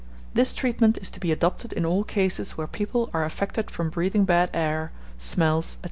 This 0.33 0.55
treatment 0.55 0.97
is 0.99 1.11
to 1.11 1.19
be 1.19 1.31
adopted 1.31 1.73
in 1.73 1.85
all 1.85 2.03
cases 2.03 2.57
where 2.57 2.65
people 2.65 3.11
are 3.13 3.23
affected 3.23 3.69
from 3.69 3.91
breathing 3.91 4.25
bad 4.25 4.49
air, 4.51 4.91
smells, 5.19 5.73
&c. 5.73 5.77